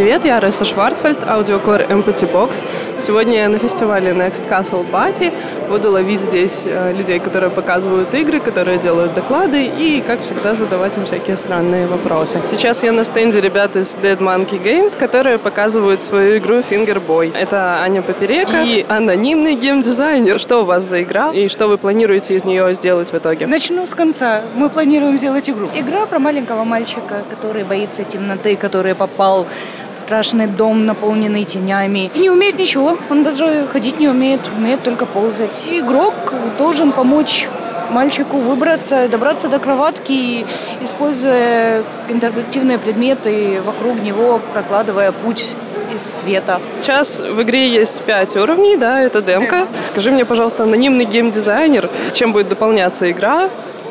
привет, 0.00 0.24
я 0.24 0.40
Ресса 0.40 0.64
Шварцвальд, 0.64 1.28
аудиокор 1.28 1.82
Empathy 1.82 2.32
Box. 2.32 2.64
Сегодня 2.98 3.42
я 3.42 3.48
на 3.50 3.58
фестивале 3.58 4.12
Next 4.12 4.48
Castle 4.48 4.90
Party. 4.90 5.30
Буду 5.68 5.90
ловить 5.90 6.22
здесь 6.22 6.62
э, 6.64 6.94
людей, 6.94 7.18
которые 7.18 7.50
показывают 7.50 8.12
игры, 8.14 8.40
которые 8.40 8.78
делают 8.78 9.12
доклады 9.12 9.66
и, 9.66 10.02
как 10.06 10.22
всегда, 10.22 10.54
задавать 10.54 10.96
им 10.96 11.04
всякие 11.04 11.36
странные 11.36 11.86
вопросы. 11.86 12.40
Сейчас 12.50 12.82
я 12.82 12.92
на 12.92 13.04
стенде 13.04 13.42
ребят 13.42 13.76
из 13.76 13.94
Dead 13.94 14.16
Monkey 14.18 14.62
Games, 14.62 14.98
которые 14.98 15.36
показывают 15.36 16.02
свою 16.02 16.38
игру 16.38 16.60
Finger 16.60 17.00
Boy. 17.06 17.36
Это 17.36 17.82
Аня 17.82 18.00
Поперека 18.00 18.62
и 18.62 18.86
анонимный 18.88 19.54
геймдизайнер. 19.54 20.40
Что 20.40 20.62
у 20.62 20.64
вас 20.64 20.82
за 20.84 21.02
игра 21.02 21.30
и 21.30 21.48
что 21.48 21.68
вы 21.68 21.76
планируете 21.76 22.36
из 22.36 22.44
нее 22.44 22.72
сделать 22.74 23.12
в 23.12 23.16
итоге? 23.16 23.46
Начну 23.46 23.84
с 23.84 23.94
конца. 23.94 24.40
Мы 24.54 24.70
планируем 24.70 25.18
сделать 25.18 25.50
игру. 25.50 25.68
Игра 25.74 26.06
про 26.06 26.18
маленького 26.18 26.64
мальчика, 26.64 27.22
который 27.28 27.64
боится 27.64 28.02
темноты, 28.02 28.56
который 28.56 28.94
попал 28.94 29.46
страшный 29.92 30.46
дом, 30.46 30.86
наполненный 30.86 31.44
тенями. 31.44 32.10
И 32.14 32.18
не 32.18 32.30
умеет 32.30 32.58
ничего. 32.58 32.98
Он 33.10 33.22
даже 33.22 33.66
ходить 33.72 33.98
не 33.98 34.08
умеет, 34.08 34.40
умеет 34.56 34.82
только 34.82 35.06
ползать. 35.06 35.66
И 35.68 35.80
игрок 35.80 36.14
должен 36.58 36.92
помочь 36.92 37.48
мальчику 37.90 38.38
выбраться, 38.38 39.08
добраться 39.08 39.48
до 39.48 39.58
кроватки, 39.58 40.46
используя 40.80 41.82
интерактивные 42.08 42.78
предметы 42.78 43.60
вокруг 43.64 44.00
него, 44.00 44.40
прокладывая 44.52 45.12
путь 45.12 45.54
из 45.92 46.02
света. 46.02 46.60
Сейчас 46.80 47.18
в 47.20 47.42
игре 47.42 47.68
есть 47.68 48.02
пять 48.02 48.36
уровней, 48.36 48.76
да, 48.76 49.00
это 49.00 49.20
демка. 49.20 49.66
Скажи 49.86 50.10
мне, 50.10 50.24
пожалуйста, 50.24 50.62
анонимный 50.62 51.04
геймдизайнер, 51.04 51.90
чем 52.12 52.32
будет 52.32 52.48
дополняться 52.48 53.10
игра, 53.10 53.50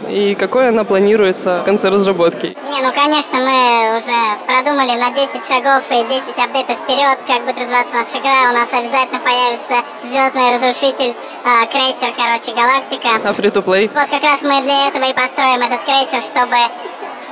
и 0.10 0.36
какой 0.36 0.70
она 0.70 0.84
планируется 0.84 1.62
в 1.62 1.64
конце 1.64 1.90
разработки? 1.90 2.58
Не, 2.70 2.82
ну, 2.82 2.92
конечно, 2.94 3.38
мы 3.38 3.98
уже 3.98 4.18
продумали 4.46 4.98
на 4.98 5.12
10 5.12 5.46
шагов 5.46 5.84
и 5.90 6.04
10 6.04 6.38
апдейтов 6.38 6.78
вперед, 6.80 7.20
как 7.28 7.42
будет 7.46 7.60
развиваться 7.60 7.96
наша 7.96 8.18
игра. 8.18 8.50
У 8.50 8.54
нас 8.54 8.68
обязательно 8.72 9.20
появится 9.20 9.76
звездный 10.04 10.56
разрушитель, 10.56 11.14
э, 11.14 11.68
крейсер, 11.72 12.14
короче, 12.18 12.54
Галактика. 12.54 13.10
А 13.24 13.32
free-to-play? 13.32 13.92
Вот 13.94 14.10
как 14.10 14.24
раз 14.24 14.42
мы 14.42 14.62
для 14.62 14.88
этого 14.88 15.06
и 15.06 15.14
построим 15.14 15.62
этот 15.62 15.82
крейсер, 15.86 16.22
чтобы 16.22 16.58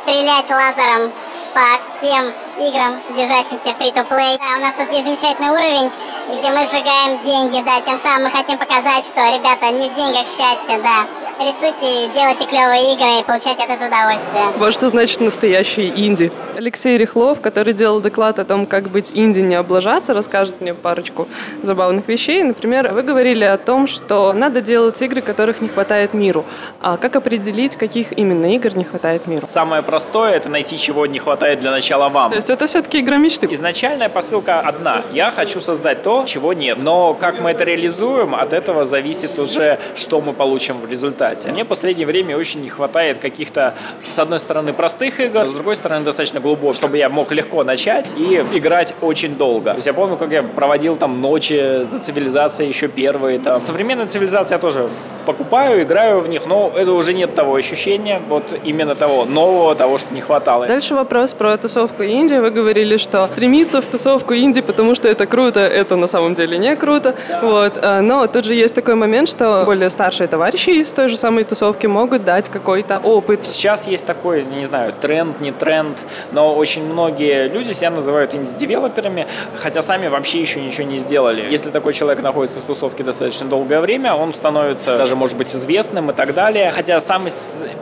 стрелять 0.01 0.49
лазером 0.49 1.11
по 1.53 1.65
всем 1.97 2.31
играм, 2.59 3.01
содержащимся 3.07 3.73
free-to-play. 3.79 4.37
Да, 4.37 4.57
у 4.57 4.61
нас 4.61 4.73
тут 4.77 4.91
есть 4.93 5.05
замечательный 5.05 5.49
уровень, 5.49 5.91
где 6.37 6.49
мы 6.51 6.63
сжигаем 6.63 7.19
деньги, 7.23 7.63
да, 7.65 7.81
тем 7.81 7.99
самым 7.99 8.25
мы 8.25 8.31
хотим 8.31 8.57
показать, 8.57 9.03
что, 9.03 9.21
ребята, 9.21 9.71
не 9.71 9.89
в 9.89 9.93
деньгах 9.95 10.27
счастье, 10.27 10.79
да 10.83 11.26
рисуйте, 11.39 12.11
делайте 12.13 12.45
клевые 12.45 12.93
игры 12.93 13.19
и 13.19 13.23
получайте 13.23 13.63
от 13.63 13.69
этого 13.69 13.87
удовольствие. 13.87 14.43
Вот 14.57 14.73
что 14.73 14.89
значит 14.89 15.19
настоящий 15.21 15.89
инди. 15.95 16.31
Алексей 16.55 16.97
Рехлов, 16.97 17.39
который 17.39 17.73
делал 17.73 18.01
доклад 18.01 18.39
о 18.39 18.45
том, 18.45 18.65
как 18.65 18.89
быть 18.89 19.11
инди, 19.13 19.39
не 19.39 19.55
облажаться, 19.55 20.13
расскажет 20.13 20.59
мне 20.61 20.73
парочку 20.73 21.27
забавных 21.61 22.07
вещей. 22.07 22.41
Например, 22.43 22.91
вы 22.91 23.03
говорили 23.03 23.43
о 23.43 23.57
том, 23.57 23.87
что 23.87 24.33
надо 24.33 24.61
делать 24.61 24.99
игры, 25.01 25.21
которых 25.21 25.61
не 25.61 25.67
хватает 25.67 26.13
миру. 26.13 26.45
А 26.81 26.97
как 26.97 27.15
определить, 27.15 27.75
каких 27.75 28.17
именно 28.17 28.53
игр 28.55 28.75
не 28.75 28.83
хватает 28.83 29.27
миру? 29.27 29.47
Самое 29.47 29.83
простое— 29.83 30.31
это 30.33 30.49
найти, 30.49 30.79
чего 30.79 31.05
не 31.05 31.19
хватает 31.19 31.59
для 31.59 31.69
начала 31.69 32.09
вам. 32.09 32.31
То 32.31 32.37
есть 32.37 32.49
это 32.49 32.65
все-таки 32.65 32.99
игра 32.99 33.17
мечты? 33.17 33.47
Изначальная 33.51 34.09
посылка 34.09 34.59
одна. 34.59 35.03
Я 35.13 35.29
хочу 35.29 35.61
создать 35.61 36.01
то, 36.01 36.23
чего 36.25 36.53
нет. 36.53 36.79
Но 36.81 37.13
как 37.13 37.39
мы 37.39 37.51
это 37.51 37.63
реализуем, 37.63 38.33
от 38.33 38.53
этого 38.53 38.85
зависит 38.85 39.37
уже, 39.37 39.79
что 39.95 40.21
мы 40.21 40.33
получим 40.33 40.79
в 40.79 40.89
результате 40.89 41.26
результате. 41.29 41.51
Мне 41.51 41.63
в 41.63 41.67
последнее 41.67 42.05
время 42.07 42.37
очень 42.37 42.61
не 42.61 42.69
хватает 42.69 43.17
каких-то, 43.19 43.73
с 44.07 44.19
одной 44.19 44.39
стороны, 44.39 44.73
простых 44.73 45.19
игр, 45.19 45.45
с 45.45 45.51
другой 45.51 45.75
стороны, 45.75 46.05
достаточно 46.05 46.39
глубоких, 46.39 46.77
чтобы 46.77 46.97
я 46.97 47.09
мог 47.09 47.31
легко 47.31 47.63
начать 47.63 48.13
и 48.17 48.43
играть 48.53 48.93
очень 49.01 49.35
долго. 49.35 49.71
То 49.71 49.77
есть 49.77 49.87
я 49.87 49.93
помню, 49.93 50.17
как 50.17 50.31
я 50.31 50.43
проводил 50.43 50.95
там 50.95 51.21
ночи 51.21 51.85
за 51.89 51.99
цивилизацией 51.99 52.69
еще 52.69 52.87
первые. 52.87 53.39
Там. 53.39 53.61
Современная 53.61 54.07
цивилизация 54.07 54.57
тоже 54.57 54.89
покупаю, 55.27 55.83
играю 55.83 56.21
в 56.21 56.29
них, 56.29 56.45
но 56.45 56.71
это 56.73 56.93
уже 56.93 57.13
нет 57.13 57.35
того 57.35 57.55
ощущения, 57.55 58.21
вот 58.29 58.57
именно 58.63 58.95
того 58.95 59.25
нового, 59.25 59.75
того, 59.75 59.97
что 59.97 60.13
не 60.13 60.21
хватало. 60.21 60.65
Дальше 60.67 60.95
вопрос 60.95 61.33
про 61.33 61.57
тусовку 61.57 62.03
инди. 62.03 62.35
Вы 62.35 62.49
говорили, 62.49 62.95
что 62.97 63.25
стремиться 63.25 63.81
в 63.81 63.85
тусовку 63.85 64.33
инди, 64.33 64.61
потому 64.61 64.95
что 64.95 65.09
это 65.09 65.25
круто, 65.25 65.59
это 65.59 65.97
на 65.97 66.07
самом 66.07 66.33
деле 66.33 66.57
не 66.57 66.75
круто. 66.75 67.13
Да. 67.27 67.41
Вот. 67.41 67.77
А, 67.81 68.01
но 68.01 68.25
тут 68.27 68.45
же 68.45 68.55
есть 68.55 68.73
такой 68.73 68.95
момент, 68.95 69.27
что 69.27 69.63
более 69.65 69.89
старшие 69.89 70.27
товарищи 70.27 70.69
из 70.69 70.93
той 70.93 71.09
же 71.09 71.17
самой 71.17 71.43
тусовки 71.43 71.87
могут 71.87 72.23
дать 72.23 72.47
какой-то 72.47 72.99
опыт. 73.03 73.45
Сейчас 73.45 73.85
есть 73.85 74.05
такой, 74.05 74.45
не 74.45 74.65
знаю, 74.65 74.93
тренд, 75.01 75.41
не 75.41 75.51
тренд, 75.51 75.97
но 76.31 76.55
очень 76.55 76.85
многие 76.85 77.49
люди 77.49 77.73
себя 77.73 77.89
называют 77.89 78.33
инди-девелоперами, 78.33 79.27
хотя 79.57 79.81
сами 79.81 80.07
вообще 80.07 80.39
еще 80.39 80.61
ничего 80.61 80.87
не 80.87 80.97
сделали. 80.97 81.45
Если 81.51 81.69
такой 81.69 81.93
человек 81.93 82.23
находится 82.23 82.59
в 82.61 82.63
тусовке 82.63 83.03
достаточно 83.03 83.45
долгое 83.47 83.81
время, 83.81 84.15
он 84.15 84.31
становится 84.31 84.97
даже 84.97 85.16
может 85.17 85.37
быть 85.37 85.53
известным 85.53 86.11
и 86.11 86.13
так 86.13 86.33
далее. 86.33 86.71
Хотя 86.71 86.99
сам 86.99 87.27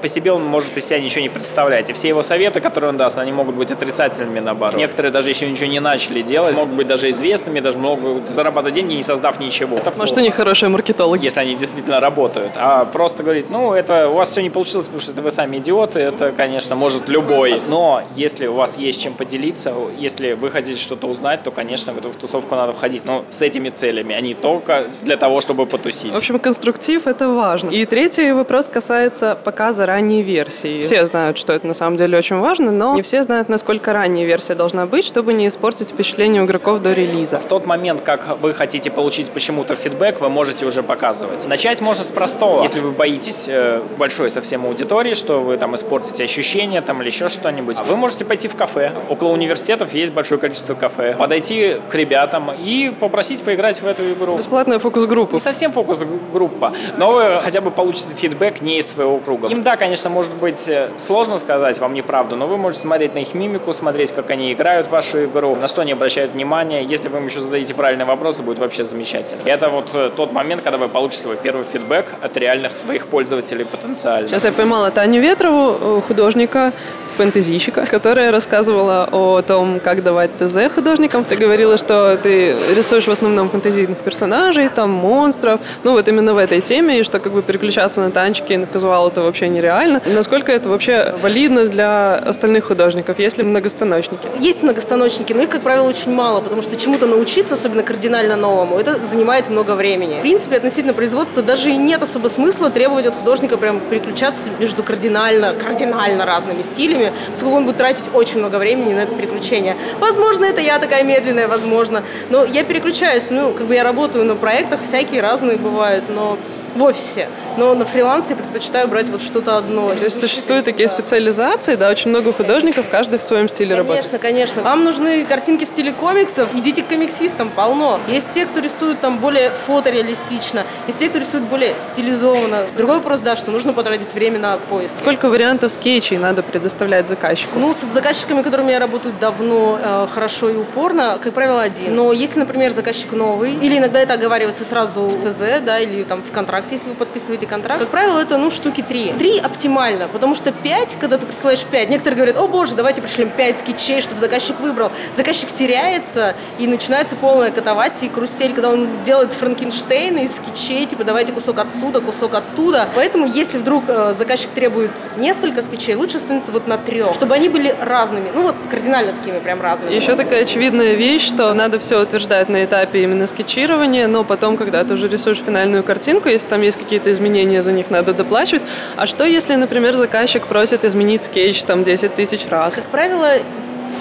по 0.02 0.08
себе 0.08 0.32
он 0.32 0.44
может 0.46 0.76
из 0.78 0.86
себя 0.86 1.00
ничего 1.00 1.22
не 1.22 1.30
представлять. 1.30 1.90
И 1.90 1.94
все 1.94 2.08
его 2.08 2.24
советы, 2.24 2.62
которые 2.62 2.90
он 2.90 2.98
даст, 2.98 3.18
они 3.18 3.32
могут 3.32 3.56
быть 3.56 3.72
отрицательными 3.72 4.40
наоборот. 4.40 4.78
Некоторые 4.78 5.12
даже 5.12 5.30
еще 5.30 5.50
ничего 5.50 5.68
не 5.68 5.80
начали 5.80 6.22
делать, 6.22 6.58
могут 6.58 6.76
быть 6.76 6.88
даже 6.88 7.10
известными, 7.12 7.60
даже 7.60 7.78
могут 7.78 8.30
зарабатывать 8.30 8.76
деньги, 8.76 8.94
не 8.94 9.04
создав 9.04 9.40
ничего. 9.40 9.78
Это 9.78 9.94
Может, 9.96 10.18
они 10.18 10.30
хорошие 10.30 10.70
маркетологи. 10.70 11.26
Если 11.26 11.40
они 11.40 11.56
действительно 11.56 12.00
работают. 12.00 12.54
А 12.56 12.86
просто 12.86 13.24
говорить, 13.24 13.50
ну, 13.50 13.74
это 13.74 14.10
у 14.10 14.16
вас 14.16 14.32
все 14.32 14.42
не 14.42 14.50
получилось, 14.50 14.86
потому 14.86 15.02
что 15.02 15.12
это 15.12 15.22
вы 15.22 15.32
сами 15.32 15.58
идиоты, 15.58 16.00
это, 16.00 16.32
конечно, 16.32 16.76
может 16.76 17.10
любой. 17.10 17.62
Но 17.68 18.04
если 18.16 18.48
у 18.48 18.54
вас 18.54 18.78
есть 18.78 19.02
чем 19.02 19.14
поделиться, 19.14 19.74
если 19.98 20.34
вы 20.34 20.52
хотите 20.52 20.80
что-то 20.80 21.08
узнать, 21.08 21.44
то, 21.44 21.52
конечно, 21.52 21.94
в 21.94 21.98
эту 21.98 22.10
тусовку 22.12 22.56
надо 22.56 22.74
входить. 22.74 23.06
Но 23.06 23.26
с 23.30 23.42
этими 23.42 23.70
целями, 23.70 24.16
а 24.16 24.22
не 24.22 24.34
только 24.34 24.86
для 25.02 25.18
того, 25.18 25.42
чтобы 25.42 25.66
потусить. 25.66 26.12
В 26.12 26.16
общем, 26.16 26.40
конструктив— 26.40 27.06
это 27.08 27.25
важно. 27.28 27.70
И 27.70 27.86
третий 27.86 28.32
вопрос 28.32 28.68
касается 28.68 29.38
показа 29.44 29.86
ранней 29.86 30.22
версии. 30.22 30.82
Все 30.84 31.06
знают, 31.06 31.38
что 31.38 31.54
это 31.54 31.68
на 31.68 31.74
самом 31.74 31.98
деле 31.98 32.18
очень 32.18 32.38
важно, 32.38 32.72
но 32.72 32.96
не 32.96 33.02
все 33.02 33.24
знают, 33.24 33.50
насколько 33.50 33.94
ранняя 33.94 34.26
версия 34.26 34.56
должна 34.56 34.86
быть, 34.86 35.06
чтобы 35.06 35.34
не 35.34 35.48
испортить 35.48 35.90
впечатление 35.90 36.42
у 36.42 36.46
игроков 36.46 36.82
до 36.82 36.94
релиза. 36.94 37.40
В 37.40 37.48
тот 37.48 37.66
момент, 37.66 38.02
как 38.02 38.38
вы 38.42 38.54
хотите 38.54 38.92
получить 38.92 39.30
почему-то 39.30 39.76
фидбэк, 39.76 40.22
вы 40.22 40.30
можете 40.30 40.66
уже 40.66 40.84
показывать. 40.84 41.48
Начать 41.48 41.82
можно 41.82 42.04
с 42.04 42.10
простого. 42.10 42.64
Если 42.64 42.80
вы 42.80 42.92
боитесь 42.92 43.46
э, 43.48 43.82
большой 43.98 44.30
совсем 44.30 44.66
аудитории, 44.66 45.14
что 45.14 45.42
вы 45.42 45.58
там 45.58 45.76
испортите 45.76 46.24
ощущения 46.24 46.82
там 46.82 47.02
или 47.02 47.08
еще 47.08 47.30
что-нибудь, 47.30 47.78
вы 47.88 47.96
можете 47.96 48.26
пойти 48.26 48.48
в 48.48 48.56
кафе. 48.56 48.92
Около 49.10 49.30
университетов 49.30 49.94
есть 49.94 50.14
большое 50.14 50.40
количество 50.40 50.74
кафе. 50.74 51.16
Подойти 51.18 51.78
к 51.90 51.96
ребятам 51.96 52.52
и 52.52 52.90
попросить 52.90 53.44
поиграть 53.44 53.82
в 53.82 53.88
эту 53.88 54.12
игру. 54.14 54.38
Бесплатная 54.38 54.80
фокус-группа. 54.80 55.34
Не 55.34 55.40
совсем 55.40 55.72
фокус-группа, 55.72 56.74
но 56.98 57.15
вы 57.16 57.42
хотя 57.42 57.62
бы 57.62 57.72
получите 57.72 58.14
фидбэк 58.16 58.62
не 58.62 58.80
из 58.80 58.90
своего 58.90 59.18
круга. 59.20 59.48
Им, 59.48 59.64
да, 59.64 59.78
конечно, 59.78 60.10
может 60.10 60.34
быть 60.34 60.68
э, 60.68 60.90
сложно 61.00 61.38
сказать 61.40 61.80
вам 61.80 61.94
неправду, 61.94 62.36
но 62.36 62.48
вы 62.48 62.58
можете 62.58 62.82
смотреть 62.82 63.14
на 63.14 63.20
их 63.20 63.34
мимику, 63.34 63.74
смотреть, 63.74 64.12
как 64.12 64.30
они 64.30 64.54
играют 64.54 64.88
в 64.88 64.92
вашу 64.92 65.26
игру, 65.26 65.56
на 65.56 65.68
что 65.68 65.82
они 65.82 65.94
обращают 65.94 66.32
внимание. 66.32 66.84
Если 66.84 67.08
вы 67.08 67.20
им 67.20 67.26
еще 67.26 67.42
зададите 67.42 67.74
правильные 67.74 68.06
вопросы, 68.06 68.42
будет 68.42 68.60
вообще 68.60 68.84
замечательно. 68.84 69.42
И 69.46 69.50
это 69.50 69.70
вот 69.70 69.90
э, 69.94 70.10
тот 70.16 70.32
момент, 70.32 70.62
когда 70.64 70.78
вы 70.78 70.90
получите 70.90 71.24
свой 71.24 71.38
первый 71.38 71.66
фидбэк 71.66 72.06
от 72.22 72.38
реальных 72.38 72.78
своих 72.78 73.08
пользователей 73.08 73.66
потенциально. 73.66 74.28
Сейчас 74.30 74.46
я 74.46 74.52
поймала 74.52 74.92
Таню 74.92 75.22
Ветрову, 75.22 75.98
э, 75.98 76.02
художника, 76.08 76.74
фэнтезийщика, 77.16 77.86
которая 77.86 78.32
рассказывала 78.32 79.08
о 79.12 79.42
том, 79.42 79.80
как 79.80 80.04
давать 80.04 80.32
ТЗ 80.38 80.74
художникам. 80.74 81.24
Ты 81.24 81.36
говорила, 81.36 81.78
что 81.78 82.18
ты 82.22 82.56
рисуешь 82.76 83.08
в 83.08 83.12
основном 83.12 83.50
фэнтезийных 83.50 83.98
персонажей, 84.00 84.70
там, 84.70 84.92
монстров, 84.92 85.60
ну 85.84 85.94
вот 85.94 86.08
именно 86.08 86.34
в 86.34 86.38
этой 86.38 86.62
теме, 86.62 87.00
и 87.00 87.04
что 87.04 87.20
как 87.20 87.34
бы 87.34 87.42
переключаться 87.42 88.02
на 88.02 88.12
танчики 88.12 88.54
и 88.54 88.58
на 88.58 88.66
казуал 88.66 89.08
это 89.08 89.22
вообще 89.22 89.48
нереально. 89.48 90.02
Насколько 90.06 90.52
это 90.52 90.70
вообще 90.70 91.16
валидно 91.22 91.66
для 91.66 92.16
остальных 92.16 92.66
художников? 92.66 93.20
Есть 93.20 93.38
ли 93.38 93.44
многостаночники? 93.44 94.28
Есть 94.40 94.64
многостаночники, 94.64 95.34
но 95.34 95.44
их, 95.44 95.50
как 95.50 95.62
правило, 95.62 95.88
очень 95.88 96.12
мало, 96.12 96.42
потому 96.42 96.62
что 96.62 96.76
чему-то 96.76 97.06
научиться, 97.06 97.54
особенно 97.54 97.84
кардинально 97.84 98.36
новому, 98.36 98.78
это 98.78 98.96
занимает 98.96 99.50
много 99.50 99.72
времени. 99.72 100.18
В 100.20 100.22
принципе, 100.22 100.58
относительно 100.58 100.94
производства 100.94 101.42
даже 101.42 101.72
и 101.72 101.78
нет 101.78 102.04
особо 102.04 102.28
смысла 102.28 102.70
требовать 102.70 103.06
от 103.06 103.16
художника 103.16 103.58
прям 103.58 103.80
переключаться 103.80 104.50
между 104.60 104.84
кардинально, 104.84 105.54
кардинально 105.54 106.26
разными 106.26 106.62
стилями, 106.62 107.05
время, 107.10 107.32
поскольку 107.32 107.58
он 107.58 107.66
будет 107.66 107.78
тратить 107.78 108.06
очень 108.14 108.40
много 108.40 108.58
времени 108.58 108.94
на 108.94 109.06
переключение. 109.06 109.76
Возможно, 110.00 110.46
это 110.46 110.62
я 110.62 110.80
такая 110.80 111.04
медленная, 111.04 111.48
возможно, 111.48 112.04
но 112.30 112.44
я 112.46 112.64
переключаюсь, 112.64 113.30
ну, 113.30 113.54
как 113.54 113.68
бы 113.68 113.76
я 113.76 113.84
работаю 113.84 114.26
на 114.26 114.36
проектах, 114.36 114.82
всякие 114.84 115.22
разные 115.22 115.58
бывают, 115.58 116.06
но 116.10 116.38
в 116.76 116.84
офисе. 116.84 117.30
Но 117.58 117.74
на 117.74 117.86
фрилансе 117.86 118.32
я 118.32 118.36
предпочитаю 118.36 118.88
брать 118.88 119.10
вот 119.10 119.22
что-то 119.22 119.58
одно. 119.58 119.96
То 119.96 120.04
есть 120.04 120.20
существуют 120.20 120.66
такие 120.66 120.90
специализации, 120.90 121.76
да, 121.76 121.90
очень 121.90 122.10
много 122.10 122.34
художников, 122.34 122.86
каждый 122.92 123.18
в 123.18 123.24
своем 123.24 123.48
стиле 123.48 123.76
конечно, 123.76 123.94
работает. 123.94 124.22
Конечно, 124.22 124.60
конечно. 124.60 124.64
Вам 124.64 124.84
нужны 124.84 125.26
картинки 125.26 125.66
в 125.66 125.70
стиле 125.70 125.94
комиксов, 125.94 126.54
идите 126.54 126.84
к 126.84 126.88
комиксистам, 126.88 127.50
полно. 127.50 128.00
Есть 128.08 128.32
те, 128.32 128.46
кто 128.46 128.60
рисует 128.60 129.00
там 129.00 129.20
более 129.20 129.52
фотореалистично, 129.52 130.64
есть 130.88 131.00
те, 131.00 131.08
кто 131.10 131.20
рисует 131.20 131.44
более 131.46 131.74
стилизованно. 131.80 132.66
Другой 132.78 132.98
вопрос, 132.98 133.22
да, 133.22 133.36
что 133.36 133.52
нужно 133.52 133.72
потратить 133.72 134.14
время 134.14 134.40
на 134.40 134.58
поиск. 134.58 134.98
Сколько 134.98 135.30
вариантов 135.30 135.72
скетчей 135.72 136.18
надо 136.18 136.44
предоставлять 136.44 137.08
заказчику? 137.08 137.58
Ну, 137.58 137.74
с 137.74 137.82
заказчиками, 137.82 138.42
которыми 138.42 138.72
я 138.72 138.80
работаю 138.80 139.16
давно, 139.20 139.80
э, 139.82 140.08
хорошо 140.14 140.50
и 140.50 140.56
упорно, 140.56 141.20
как 141.22 141.34
правило, 141.34 141.62
один. 141.62 141.96
Но 141.96 142.12
если, 142.12 142.40
например, 142.40 142.74
заказчик 142.74 143.14
новый, 143.14 143.54
или 143.54 143.78
иногда 143.78 144.00
это 144.00 144.16
оговаривается 144.16 144.66
сразу 144.66 145.02
в 145.04 145.30
ТЗ, 145.30 145.62
да, 145.64 145.80
или 145.80 146.04
там 146.04 146.22
в 146.22 146.32
контракте, 146.32 146.65
если 146.74 146.90
вы 146.90 146.96
подписываете 146.96 147.46
контракт, 147.46 147.80
как 147.80 147.90
правило, 147.90 148.20
это, 148.20 148.38
ну, 148.38 148.50
штуки 148.50 148.82
три. 148.82 149.14
Три 149.14 149.40
оптимально, 149.40 150.08
потому 150.08 150.36
что 150.36 150.52
пять, 150.52 150.98
когда 151.00 151.18
ты 151.18 151.26
присылаешь 151.26 151.64
пять, 151.64 151.90
некоторые 151.90 152.18
говорят, 152.18 152.38
о 152.38 152.48
боже, 152.48 152.76
давайте 152.76 153.02
пришлем 153.02 153.30
пять 153.30 153.60
скетчей, 153.60 154.02
чтобы 154.02 154.20
заказчик 154.20 154.60
выбрал. 154.60 154.92
Заказчик 155.14 155.52
теряется, 155.52 156.36
и 156.60 156.68
начинается 156.68 157.16
полная 157.16 157.52
катавасия 157.52 158.08
и 158.08 158.12
карусель, 158.12 158.54
когда 158.54 158.70
он 158.70 159.04
делает 159.04 159.34
Франкенштейна 159.34 160.20
из 160.20 160.36
скетчей, 160.36 160.86
типа, 160.86 161.04
давайте 161.04 161.32
кусок 161.32 161.60
отсюда, 161.60 162.02
кусок 162.02 162.36
оттуда. 162.36 162.90
Поэтому, 162.96 163.26
если 163.28 163.58
вдруг 163.58 163.86
э, 163.88 164.14
заказчик 164.14 164.50
требует 164.52 164.92
несколько 165.18 165.62
скетчей, 165.62 165.96
лучше 165.96 166.18
остановиться 166.18 166.52
вот 166.52 166.68
на 166.68 166.78
трех, 166.78 167.14
чтобы 167.14 167.36
они 167.36 167.50
были 167.50 167.76
разными. 167.82 168.32
Ну, 168.34 168.44
вот 168.44 168.56
кардинально 168.70 169.14
такими 169.14 169.40
прям 169.40 169.62
разными. 169.62 169.94
Еще 169.94 170.16
такая 170.16 170.44
очевидная 170.44 170.94
вещь, 170.94 171.28
что 171.28 171.54
надо 171.54 171.80
все 171.80 172.02
утверждать 172.02 172.50
на 172.50 172.64
этапе 172.64 173.04
именно 173.04 173.28
скетчирования, 173.28 174.08
но 174.08 174.24
потом, 174.24 174.58
когда 174.58 174.84
ты 174.84 174.94
уже 174.94 175.08
рисуешь 175.08 175.40
финальную 175.40 175.84
картинку, 175.84 176.30
если 176.30 176.50
там 176.56 176.62
есть 176.62 176.78
какие-то 176.78 177.12
изменения, 177.12 177.62
за 177.62 177.74
них 177.74 177.92
надо 177.92 178.14
доплачивать. 178.14 178.64
А 178.96 179.08
что, 179.08 179.26
если, 179.26 179.56
например, 179.56 179.94
заказчик 179.96 180.48
просит 180.48 180.86
изменить 180.86 181.24
скетч 181.24 181.62
там 181.64 181.84
10 181.84 182.16
тысяч 182.16 182.48
раз? 182.50 182.76
Как 182.76 182.86
правило, 182.86 183.34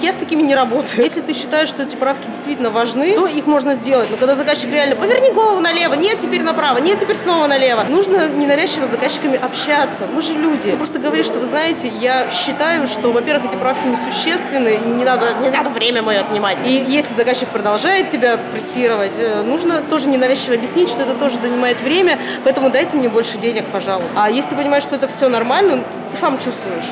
я 0.01 0.13
с 0.13 0.15
такими 0.15 0.41
не 0.41 0.55
работаю. 0.55 1.03
Если 1.03 1.21
ты 1.21 1.33
считаешь, 1.33 1.69
что 1.69 1.83
эти 1.83 1.95
правки 1.95 2.27
действительно 2.27 2.69
важны, 2.69 3.15
то 3.15 3.27
их 3.27 3.47
можно 3.47 3.75
сделать. 3.75 4.09
Но 4.11 4.17
когда 4.17 4.35
заказчик 4.35 4.71
реально 4.71 4.95
поверни 4.95 5.31
голову 5.31 5.59
налево, 5.59 5.93
нет, 5.93 6.19
теперь 6.19 6.41
направо, 6.41 6.79
нет, 6.79 6.99
теперь 6.99 7.15
снова 7.15 7.47
налево. 7.47 7.83
Нужно 7.89 8.27
ненавязчиво 8.29 8.85
с 8.85 8.89
заказчиками 8.89 9.39
общаться. 9.41 10.07
Мы 10.13 10.21
же 10.21 10.33
люди. 10.33 10.71
Ты 10.71 10.77
просто 10.77 10.99
говоришь, 10.99 11.25
что 11.25 11.39
вы 11.39 11.45
знаете, 11.45 11.87
я 11.87 12.29
считаю, 12.29 12.87
что, 12.87 13.11
во-первых, 13.11 13.51
эти 13.51 13.59
правки 13.59 13.85
несущественны, 13.87 14.77
не 14.97 15.03
надо, 15.03 15.33
не 15.41 15.49
надо 15.49 15.69
время 15.69 16.01
мое 16.01 16.21
отнимать. 16.21 16.57
И 16.65 16.85
если 16.87 17.13
заказчик 17.13 17.49
продолжает 17.49 18.09
тебя 18.09 18.37
прессировать, 18.37 19.13
э, 19.17 19.43
нужно 19.43 19.81
тоже 19.81 20.09
ненавязчиво 20.09 20.55
объяснить, 20.55 20.89
что 20.89 21.03
это 21.03 21.13
тоже 21.13 21.37
занимает 21.37 21.81
время, 21.81 22.19
поэтому 22.43 22.69
дайте 22.69 22.97
мне 22.97 23.09
больше 23.09 23.37
денег, 23.37 23.65
пожалуйста. 23.71 24.23
А 24.23 24.29
если 24.29 24.51
ты 24.51 24.55
понимаешь, 24.55 24.83
что 24.83 24.95
это 24.95 25.07
все 25.07 25.29
нормально, 25.29 25.83
ты 26.11 26.17
сам 26.17 26.37
чувствуешь 26.37 26.85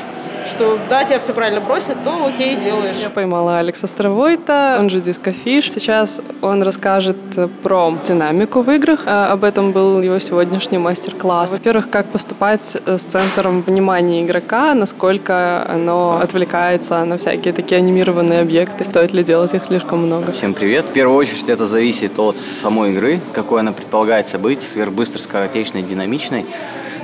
что 0.46 0.78
да, 0.88 1.04
тебя 1.04 1.18
все 1.18 1.32
правильно 1.32 1.60
просят, 1.60 1.96
то 2.04 2.26
окей, 2.26 2.56
делаешь. 2.56 2.96
Я 3.02 3.10
поймала 3.10 3.58
Алекса 3.58 3.86
Стравойта, 3.86 4.76
он 4.78 4.90
же 4.90 5.00
Discofish. 5.00 5.72
Сейчас 5.72 6.20
он 6.40 6.62
расскажет 6.62 7.16
про 7.62 7.98
динамику 8.04 8.62
в 8.62 8.70
играх. 8.70 9.02
А, 9.06 9.32
об 9.32 9.44
этом 9.44 9.72
был 9.72 10.00
его 10.00 10.18
сегодняшний 10.18 10.78
мастер-класс. 10.78 11.50
Во-первых, 11.50 11.90
как 11.90 12.06
поступать 12.06 12.76
с 12.86 13.02
центром 13.02 13.62
внимания 13.62 14.22
игрока, 14.22 14.74
насколько 14.74 15.66
оно 15.68 16.20
отвлекается 16.22 17.04
на 17.04 17.18
всякие 17.18 17.52
такие 17.52 17.78
анимированные 17.78 18.40
объекты, 18.40 18.84
стоит 18.84 19.12
ли 19.12 19.24
делать 19.24 19.54
их 19.54 19.64
слишком 19.64 20.00
много. 20.00 20.32
Всем 20.32 20.54
привет. 20.54 20.84
В 20.84 20.92
первую 20.92 21.16
очередь 21.16 21.48
это 21.48 21.66
зависит 21.66 22.18
от 22.18 22.36
самой 22.36 22.92
игры, 22.92 23.20
какой 23.32 23.60
она 23.60 23.72
предполагается 23.72 24.38
быть, 24.38 24.62
сверхбыстрой, 24.62 25.22
скоротечной, 25.22 25.82
динамичной. 25.82 26.46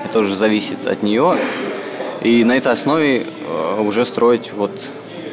Это 0.05 0.19
уже 0.19 0.35
зависит 0.35 0.87
от 0.87 1.03
нее. 1.03 1.37
И 2.23 2.45
на 2.45 2.57
этой 2.57 2.73
основе 2.73 3.27
э, 3.27 3.81
уже 3.81 4.05
строить 4.05 4.53
вот 4.53 4.73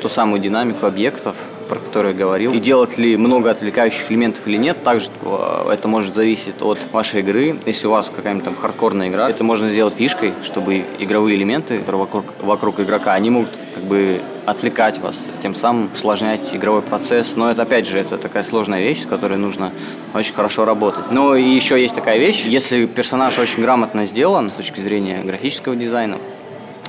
ту 0.01 0.09
самую 0.09 0.41
динамику 0.41 0.85
объектов, 0.85 1.35
про 1.67 1.79
которую 1.79 2.13
я 2.13 2.19
говорил. 2.19 2.53
И 2.53 2.59
делать 2.59 2.97
ли 2.97 3.17
много 3.17 3.51
отвлекающих 3.51 4.09
элементов 4.09 4.47
или 4.47 4.57
нет, 4.57 4.83
также 4.83 5.09
э, 5.21 5.69
это 5.73 5.87
может 5.89 6.15
зависеть 6.15 6.61
от 6.61 6.79
вашей 6.93 7.19
игры. 7.19 7.57
Если 7.65 7.87
у 7.87 7.91
вас 7.91 8.09
какая-нибудь 8.09 8.45
там 8.45 8.55
хардкорная 8.55 9.09
игра, 9.09 9.29
это 9.29 9.43
можно 9.43 9.67
сделать 9.67 9.95
фишкой, 9.95 10.33
чтобы 10.43 10.85
игровые 10.99 11.35
элементы, 11.35 11.79
которые 11.79 11.99
вокруг, 11.99 12.25
вокруг 12.41 12.79
игрока, 12.79 13.13
они 13.13 13.31
могут 13.31 13.51
как 13.73 13.83
бы 13.83 14.21
отвлекать 14.45 14.99
вас, 14.99 15.25
тем 15.41 15.55
самым 15.55 15.89
усложнять 15.91 16.55
игровой 16.55 16.81
процесс. 16.81 17.35
Но 17.35 17.51
это, 17.51 17.63
опять 17.63 17.85
же, 17.85 17.99
это 17.99 18.17
такая 18.17 18.43
сложная 18.43 18.81
вещь, 18.81 19.03
с 19.03 19.05
которой 19.05 19.37
нужно 19.37 19.73
очень 20.13 20.33
хорошо 20.33 20.63
работать. 20.63 21.11
Но 21.11 21.35
и 21.35 21.43
еще 21.43 21.79
есть 21.81 21.95
такая 21.95 22.17
вещь, 22.17 22.45
если 22.45 22.85
персонаж 22.85 23.37
очень 23.39 23.61
грамотно 23.61 24.05
сделан 24.05 24.49
с 24.49 24.53
точки 24.53 24.79
зрения 24.79 25.21
графического 25.21 25.75
дизайна, 25.75 26.17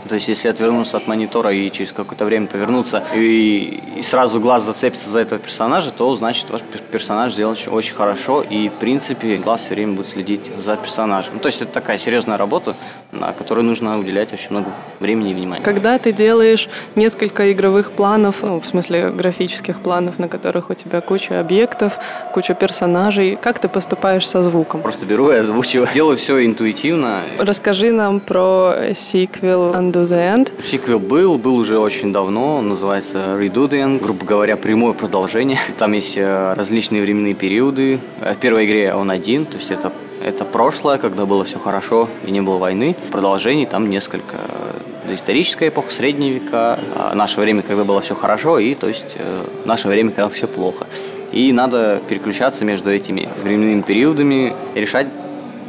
то 0.06 0.14
есть, 0.14 0.28
если 0.28 0.48
отвернуться 0.48 0.96
от 0.96 1.06
монитора 1.06 1.52
и 1.52 1.70
через 1.70 1.92
какое-то 1.92 2.24
время 2.24 2.46
повернуться, 2.46 3.04
и, 3.14 3.80
и 3.96 4.02
сразу 4.02 4.40
глаз 4.40 4.64
зацепится 4.64 5.08
за 5.08 5.20
этого 5.20 5.40
персонажа, 5.40 5.90
то 5.90 6.14
значит 6.14 6.50
ваш 6.50 6.62
персонаж 6.62 7.32
сделан 7.32 7.52
очень, 7.52 7.72
очень 7.72 7.94
хорошо, 7.94 8.42
и 8.42 8.68
в 8.68 8.74
принципе 8.74 9.36
глаз 9.36 9.62
все 9.62 9.74
время 9.74 9.94
будет 9.94 10.08
следить 10.08 10.50
за 10.58 10.76
персонажем. 10.76 11.34
Ну, 11.34 11.40
то 11.40 11.46
есть 11.46 11.62
это 11.62 11.72
такая 11.72 11.98
серьезная 11.98 12.36
работа, 12.36 12.76
на 13.18 13.32
которую 13.32 13.64
нужно 13.64 13.98
уделять 13.98 14.32
очень 14.32 14.50
много 14.50 14.68
времени 15.00 15.30
и 15.30 15.34
внимания. 15.34 15.64
Когда 15.64 15.98
ты 15.98 16.12
делаешь 16.12 16.68
несколько 16.96 17.52
игровых 17.52 17.92
планов, 17.92 18.42
ну, 18.42 18.60
в 18.60 18.66
смысле 18.66 19.10
графических 19.10 19.80
планов, 19.80 20.18
на 20.18 20.28
которых 20.28 20.70
у 20.70 20.74
тебя 20.74 21.00
куча 21.00 21.40
объектов, 21.40 21.98
куча 22.32 22.54
персонажей, 22.54 23.38
как 23.40 23.58
ты 23.58 23.68
поступаешь 23.68 24.26
со 24.28 24.42
звуком? 24.42 24.82
Просто 24.82 25.06
беру 25.06 25.30
и 25.30 25.36
озвучиваю. 25.36 25.88
Делаю 25.94 26.16
все 26.16 26.44
интуитивно. 26.44 27.22
Расскажи 27.38 27.92
нам 27.92 28.20
про 28.20 28.74
сиквел 28.94 29.72
Undo 29.74 30.04
the 30.04 30.34
End. 30.34 30.62
Сиквел 30.62 31.00
был, 31.00 31.38
был 31.38 31.56
уже 31.56 31.78
очень 31.78 32.12
давно, 32.12 32.56
он 32.56 32.68
называется 32.68 33.18
Redo 33.36 33.68
the 33.68 33.84
End, 33.84 34.00
грубо 34.00 34.24
говоря, 34.24 34.56
прямое 34.56 34.92
продолжение. 34.92 35.58
Там 35.78 35.92
есть 35.92 36.16
э, 36.16 36.54
различные 36.54 37.02
временные 37.02 37.34
периоды. 37.34 38.00
В 38.20 38.36
первой 38.36 38.66
игре 38.66 38.94
он 38.94 39.10
один, 39.10 39.46
то 39.46 39.56
есть 39.56 39.70
это 39.70 39.92
это 40.28 40.44
прошлое, 40.44 40.98
когда 40.98 41.26
было 41.26 41.44
все 41.44 41.58
хорошо 41.58 42.08
и 42.24 42.30
не 42.30 42.40
было 42.40 42.58
войны. 42.58 42.96
Продолжений 43.10 43.66
там 43.66 43.88
несколько. 43.88 44.36
Историческая 45.10 45.68
эпоха, 45.68 45.90
средние 45.90 46.34
века, 46.34 46.78
а 46.94 47.14
наше 47.14 47.40
время, 47.40 47.62
когда 47.62 47.84
было 47.84 48.00
все 48.02 48.14
хорошо, 48.14 48.58
и 48.58 48.74
то 48.74 48.88
есть 48.88 49.16
э, 49.16 49.44
наше 49.64 49.88
время, 49.88 50.10
когда 50.10 50.28
все 50.28 50.46
плохо. 50.46 50.86
И 51.32 51.50
надо 51.52 52.02
переключаться 52.06 52.66
между 52.66 52.90
этими 52.90 53.28
временными 53.42 53.80
периодами, 53.80 54.54
решать 54.74 55.06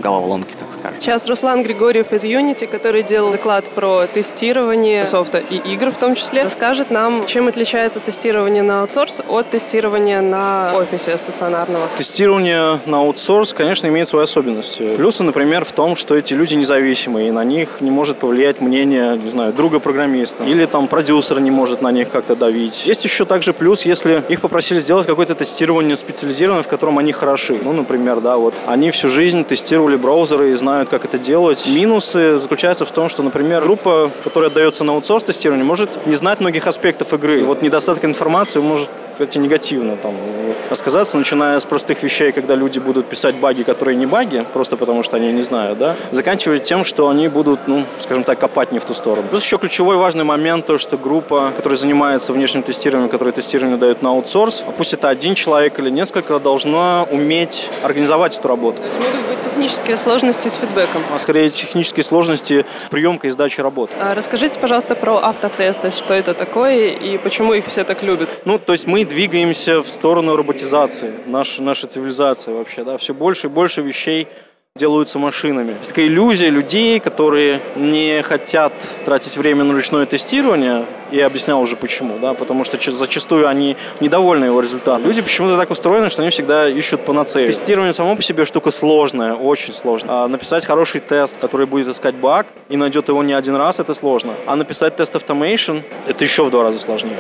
головоломки, 0.02 0.54
так 0.80 0.94
скажем. 0.94 1.02
Сейчас 1.02 1.28
Руслан 1.28 1.64
Григорьев 1.64 2.12
из 2.12 2.24
Unity, 2.24 2.68
который 2.68 3.04
делал 3.04 3.32
доклад 3.32 3.66
про 3.70 4.08
тестирование 4.08 5.06
софта 5.06 5.40
и 5.50 5.58
игр 5.74 5.92
в 5.92 5.98
том 5.98 6.16
числе, 6.16 6.44
расскажет 6.44 6.92
нам, 6.92 7.26
чем 7.28 7.48
отличается 7.48 8.00
тестирование 8.00 8.64
на 8.64 8.82
аутсорс 8.82 9.22
от 9.28 9.50
тестирования 9.50 10.22
на 10.22 10.74
офисе 10.76 11.18
стационарного. 11.18 11.88
Тестирование 11.98 12.80
на 12.86 13.00
аутсорс, 13.00 13.54
конечно, 13.54 13.88
имеет 13.88 14.08
свои 14.08 14.24
особенности. 14.24 14.96
Плюсы, 14.96 15.24
например, 15.24 15.66
в 15.66 15.72
том, 15.72 15.96
что 15.96 16.16
эти 16.16 16.34
люди 16.34 16.56
независимые, 16.56 17.30
и 17.30 17.32
на 17.32 17.44
них 17.44 17.82
не 17.82 17.92
может 17.92 18.18
повлиять 18.18 18.62
мнение, 18.62 19.18
не 19.18 19.30
знаю, 19.30 19.54
друга 19.54 19.80
программиста. 19.80 20.44
Или 20.44 20.66
там 20.66 20.88
продюсер 20.88 21.40
не 21.40 21.52
может 21.52 21.82
на 21.82 21.92
них 21.92 22.10
как-то 22.10 22.36
давить. 22.36 22.86
Есть 22.86 23.04
еще 23.04 23.26
также 23.26 23.54
плюс, 23.54 23.86
если 23.86 24.24
их 24.30 24.42
попросили 24.42 24.80
сделать 24.80 25.08
какое-то 25.08 25.36
тестирование 25.36 25.96
специализированное, 25.96 26.64
в 26.64 26.68
котором 26.68 26.98
они 26.98 27.12
хороши. 27.12 27.60
Ну, 27.62 27.74
например, 27.74 28.22
да, 28.22 28.38
вот 28.38 28.54
они 28.66 28.92
всю 28.92 29.10
жизнь 29.10 29.44
тестировали 29.44 29.96
браузеры 29.96 30.52
и 30.52 30.54
знают, 30.70 30.90
как 30.90 31.04
это 31.04 31.18
делать. 31.18 31.66
Минусы 31.68 32.38
заключаются 32.38 32.86
в 32.86 32.92
том, 32.92 33.10
что, 33.10 33.24
например, 33.24 33.64
группа, 33.64 34.12
которая 34.24 34.52
отдается 34.52 34.84
на 34.84 34.94
аутсорс 34.94 35.24
тестирование, 35.24 35.66
может 35.66 36.06
не 36.06 36.14
знать 36.16 36.40
многих 36.40 36.68
аспектов 36.68 37.12
игры. 37.14 37.44
Вот 37.44 37.64
недостаток 37.64 38.06
информации 38.06 38.60
может 38.60 38.90
кстати, 39.20 39.38
негативно 39.38 39.98
там 39.98 40.16
рассказаться, 40.70 41.18
начиная 41.18 41.60
с 41.60 41.66
простых 41.66 42.04
вещей, 42.04 42.32
когда 42.32 42.56
люди 42.56 42.80
будут 42.80 43.06
писать 43.06 43.36
баги, 43.36 43.64
которые 43.64 43.98
не 43.98 44.06
баги, 44.06 44.46
просто 44.54 44.78
потому 44.78 45.04
что 45.04 45.18
они 45.18 45.34
не 45.34 45.42
знают, 45.42 45.78
да, 45.78 45.98
заканчивая 46.12 46.60
тем, 46.60 46.86
что 46.86 47.10
они 47.10 47.28
будут, 47.28 47.68
ну, 47.68 47.84
скажем 48.00 48.24
так, 48.24 48.40
копать 48.40 48.72
не 48.72 48.80
в 48.80 48.86
ту 48.86 48.94
сторону. 48.94 49.28
Плюс 49.30 49.44
еще 49.44 49.58
ключевой 49.58 49.98
важный 49.98 50.24
момент, 50.24 50.68
то, 50.68 50.78
что 50.78 50.98
группа, 50.98 51.52
которая 51.54 51.76
занимается 51.76 52.32
внешним 52.32 52.64
тестированием, 52.64 53.10
которая 53.10 53.34
тестирование 53.34 53.78
дает 53.78 54.02
на 54.02 54.12
аутсорс, 54.12 54.64
а 54.66 54.72
пусть 54.72 54.94
это 54.94 55.10
один 55.10 55.36
человек 55.36 55.78
или 55.80 55.90
несколько, 55.90 56.40
должна 56.40 57.06
уметь 57.12 57.70
организовать 57.84 58.40
эту 58.40 58.48
работу. 58.48 58.78
То 58.78 58.86
есть 58.86 59.00
могут 59.00 59.28
быть 59.28 59.40
технические 59.44 59.98
сложности 59.98 60.48
с 60.48 60.56
фидбэком? 60.60 61.02
А 61.14 61.20
скорее 61.20 61.50
технические 61.50 62.04
сложности 62.04 62.66
с 62.80 62.86
приемкой 62.86 63.30
и 63.30 63.32
сдачей 63.32 63.64
работы. 63.64 63.96
А 64.00 64.14
расскажите, 64.16 64.60
пожалуйста, 64.60 64.96
про 64.96 65.18
автотесты, 65.18 65.92
что 65.92 66.14
это 66.14 66.34
такое 66.34 66.90
и 66.90 67.18
почему 67.18 67.54
их 67.54 67.66
все 67.68 67.84
так 67.84 68.04
любят? 68.04 68.30
Ну, 68.46 68.60
то 68.60 68.74
есть 68.74 68.88
мы 68.88 69.06
двигаемся 69.06 69.82
в 69.82 69.88
сторону 69.88 70.36
роботизации, 70.36 71.14
наша, 71.26 71.64
наша 71.64 71.88
цивилизация 71.88 72.54
вообще, 72.54 72.84
да, 72.84 72.98
все 72.98 73.14
больше 73.14 73.48
и 73.48 73.50
больше 73.50 73.82
вещей 73.82 74.28
делаются 74.80 75.20
машинами. 75.20 75.76
Есть 75.78 75.90
такая 75.90 76.08
иллюзия 76.08 76.50
людей, 76.50 77.00
которые 77.00 77.60
не 77.76 78.22
хотят 78.22 78.72
тратить 79.04 79.36
время 79.36 79.64
на 79.66 79.74
ручное 79.74 80.06
тестирование, 80.06 80.86
я 81.12 81.26
объяснял 81.26 81.60
уже 81.60 81.76
почему, 81.76 82.18
да, 82.20 82.34
потому 82.34 82.64
что 82.64 82.78
зачастую 82.92 83.48
они 83.48 83.76
недовольны 84.00 84.46
его 84.46 84.62
результатом. 84.62 85.06
Люди 85.06 85.22
почему-то 85.22 85.58
так 85.58 85.70
устроены, 85.70 86.10
что 86.10 86.22
они 86.22 86.32
всегда 86.32 86.70
ищут 86.70 87.04
панацею. 87.04 87.48
Тестирование 87.48 87.94
само 87.94 88.16
по 88.16 88.22
себе 88.22 88.46
штука 88.46 88.72
сложная, 88.72 89.34
очень 89.34 89.74
сложная. 89.74 90.24
А 90.24 90.28
написать 90.28 90.66
хороший 90.66 91.02
тест, 91.02 91.38
который 91.42 91.66
будет 91.66 91.88
искать 91.88 92.16
баг 92.16 92.48
и 92.70 92.78
найдет 92.78 93.10
его 93.10 93.22
не 93.24 93.34
один 93.34 93.56
раз, 93.56 93.80
это 93.80 93.94
сложно. 93.94 94.34
А 94.46 94.56
написать 94.56 94.96
тест 94.96 95.14
automation, 95.16 95.84
это 96.08 96.24
еще 96.24 96.44
в 96.44 96.52
два 96.52 96.64
раза 96.64 96.80
сложнее. 96.80 97.18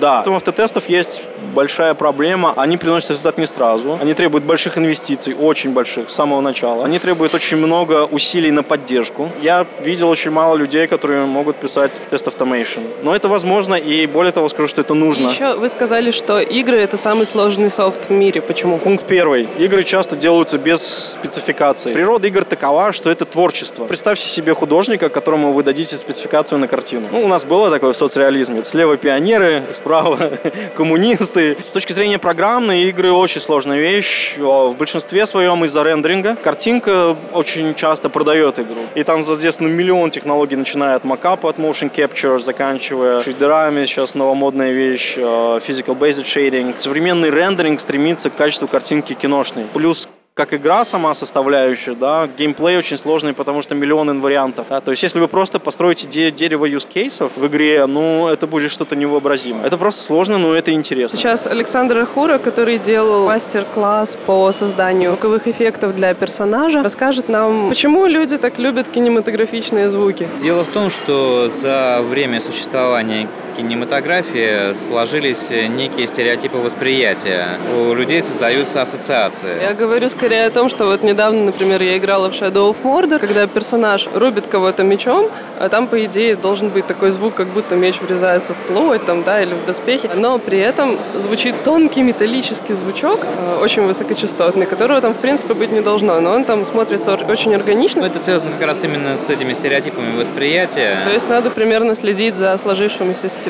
Да, 0.00 0.24
у 0.26 0.32
автотестов 0.32 0.88
есть 0.88 1.22
большая 1.58 1.94
проблема. 1.94 2.52
Они 2.56 2.76
приносят 2.76 3.10
результат 3.10 3.36
не 3.36 3.46
сразу. 3.46 3.98
Они 4.00 4.14
требуют 4.14 4.44
больших 4.44 4.78
инвестиций, 4.78 5.34
очень 5.34 5.72
больших, 5.72 6.08
с 6.08 6.14
самого 6.14 6.40
начала. 6.40 6.84
Они 6.84 7.00
требуют 7.00 7.34
очень 7.34 7.56
много 7.56 8.04
усилий 8.04 8.52
на 8.52 8.62
поддержку. 8.62 9.32
Я 9.42 9.66
видел 9.80 10.08
очень 10.08 10.30
мало 10.30 10.54
людей, 10.56 10.86
которые 10.86 11.26
могут 11.26 11.56
писать 11.56 11.90
тест 12.10 12.28
automation. 12.28 12.82
Но 13.02 13.12
это 13.16 13.26
возможно, 13.26 13.74
и 13.74 14.06
более 14.06 14.30
того 14.30 14.48
скажу, 14.48 14.68
что 14.68 14.82
это 14.82 14.94
нужно. 14.94 15.26
И 15.26 15.32
еще 15.32 15.54
вы 15.54 15.68
сказали, 15.68 16.12
что 16.12 16.38
игры— 16.38 16.78
это 16.86 16.96
самый 16.96 17.26
сложный 17.26 17.70
софт 17.70 18.08
в 18.08 18.12
мире. 18.12 18.40
Почему? 18.40 18.78
Пункт 18.78 19.06
первый. 19.08 19.48
Игры 19.58 19.82
часто 19.82 20.14
делаются 20.14 20.58
без 20.58 20.80
спецификации. 21.14 21.92
Природа 21.92 22.28
игр 22.28 22.44
такова, 22.44 22.92
что 22.92 23.10
это 23.10 23.24
творчество. 23.24 23.84
Представьте 23.86 24.28
себе 24.28 24.54
художника, 24.54 25.08
которому 25.08 25.52
вы 25.52 25.64
дадите 25.64 25.96
спецификацию 25.96 26.60
на 26.60 26.68
картину. 26.68 27.08
Ну, 27.10 27.24
у 27.24 27.28
нас 27.28 27.44
было 27.44 27.68
такое 27.70 27.92
в 27.92 27.96
соцреализме. 27.96 28.64
Слева 28.64 28.96
пионеры, 28.96 29.64
справа 29.72 30.38
коммунисты. 30.76 31.47
С 31.62 31.70
точки 31.70 31.92
зрения 31.92 32.18
программной, 32.18 32.84
игры 32.84 33.12
очень 33.12 33.40
сложная 33.40 33.78
вещь. 33.78 34.36
В 34.38 34.74
большинстве 34.78 35.26
своем 35.26 35.64
из-за 35.64 35.82
рендеринга. 35.82 36.36
Картинка 36.36 37.16
очень 37.32 37.74
часто 37.74 38.08
продает 38.08 38.58
игру. 38.58 38.80
И 38.94 39.02
там, 39.04 39.24
соответственно, 39.24 39.68
миллион 39.68 40.10
технологий, 40.10 40.56
начиная 40.56 40.96
от 40.96 41.04
макапа, 41.04 41.50
от 41.50 41.58
motion 41.58 41.90
capture, 41.94 42.38
заканчивая 42.38 43.20
шейдерами, 43.20 43.86
сейчас 43.86 44.14
новомодная 44.14 44.72
вещь, 44.72 45.14
э, 45.16 45.20
physical 45.20 45.98
based 45.98 46.24
shading. 46.24 46.74
Современный 46.78 47.30
рендеринг 47.30 47.80
стремится 47.80 48.30
к 48.30 48.36
качеству 48.36 48.68
картинки 48.68 49.14
киношной. 49.14 49.66
Плюс 49.72 50.08
как 50.38 50.54
игра 50.54 50.84
сама 50.84 51.14
составляющая, 51.14 51.94
да, 51.94 52.28
геймплей 52.38 52.78
очень 52.78 52.96
сложный, 52.96 53.32
потому 53.32 53.60
что 53.60 53.74
миллион 53.74 54.08
инвариантов. 54.08 54.68
Да, 54.70 54.80
то 54.80 54.92
есть, 54.92 55.02
если 55.02 55.18
вы 55.18 55.26
просто 55.26 55.58
построите 55.58 56.06
де- 56.06 56.30
дерево 56.30 56.66
use 56.66 56.86
кейсов 56.86 57.36
в 57.36 57.44
игре, 57.48 57.84
ну, 57.86 58.28
это 58.28 58.46
будет 58.46 58.70
что-то 58.70 58.94
невообразимое. 58.94 59.66
Это 59.66 59.76
просто 59.76 60.00
сложно, 60.04 60.38
но 60.38 60.54
это 60.54 60.70
интересно. 60.70 61.18
Сейчас 61.18 61.48
Александр 61.48 61.98
Ахура, 61.98 62.38
который 62.38 62.78
делал 62.78 63.26
мастер-класс 63.26 64.16
по 64.26 64.52
созданию 64.52 65.08
звуковых 65.10 65.48
эффектов 65.48 65.96
для 65.96 66.14
персонажа, 66.14 66.84
расскажет 66.84 67.28
нам, 67.28 67.70
почему 67.70 68.06
люди 68.06 68.38
так 68.38 68.60
любят 68.60 68.86
кинематографичные 68.86 69.88
звуки. 69.88 70.28
Дело 70.40 70.62
в 70.62 70.68
том, 70.68 70.90
что 70.90 71.48
за 71.50 72.00
время 72.08 72.40
существования 72.40 73.26
кинематографии 73.58 74.76
сложились 74.76 75.50
некие 75.50 76.06
стереотипы 76.06 76.58
восприятия. 76.58 77.58
У 77.76 77.92
людей 77.92 78.22
создаются 78.22 78.82
ассоциации. 78.82 79.60
Я 79.60 79.74
говорю 79.74 80.08
скорее 80.10 80.46
о 80.46 80.50
том, 80.50 80.68
что 80.68 80.86
вот 80.86 81.02
недавно, 81.02 81.46
например, 81.46 81.82
я 81.82 81.98
играла 81.98 82.30
в 82.30 82.32
Shadow 82.32 82.70
of 82.70 82.76
Mordor, 82.84 83.18
когда 83.18 83.48
персонаж 83.48 84.08
рубит 84.14 84.46
кого-то 84.46 84.84
мечом, 84.84 85.28
а 85.58 85.68
там, 85.68 85.88
по 85.88 86.04
идее, 86.04 86.36
должен 86.36 86.68
быть 86.68 86.86
такой 86.86 87.10
звук, 87.10 87.34
как 87.34 87.48
будто 87.48 87.74
меч 87.74 88.00
врезается 88.00 88.54
в 88.54 88.58
плоть 88.68 89.04
там, 89.04 89.24
да, 89.24 89.42
или 89.42 89.54
в 89.54 89.66
доспехи, 89.66 90.08
но 90.14 90.38
при 90.38 90.58
этом 90.58 90.96
звучит 91.16 91.64
тонкий 91.64 92.02
металлический 92.02 92.74
звучок, 92.74 93.20
э, 93.24 93.58
очень 93.60 93.82
высокочастотный, 93.82 94.66
которого 94.66 95.00
там, 95.00 95.14
в 95.14 95.18
принципе, 95.18 95.54
быть 95.54 95.72
не 95.72 95.80
должно, 95.80 96.20
но 96.20 96.30
он 96.30 96.44
там 96.44 96.64
смотрится 96.64 97.14
очень 97.14 97.56
органично. 97.56 98.04
Это 98.04 98.20
связано 98.20 98.52
как 98.52 98.64
раз 98.64 98.84
именно 98.84 99.16
с 99.16 99.28
этими 99.28 99.52
стереотипами 99.52 100.16
восприятия. 100.16 100.98
То 101.04 101.10
есть 101.10 101.28
надо 101.28 101.50
примерно 101.50 101.96
следить 101.96 102.36
за 102.36 102.56
сложившимися 102.56 103.28
стереотипами, 103.28 103.47